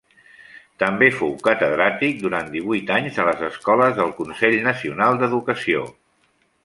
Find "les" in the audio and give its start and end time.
3.29-3.43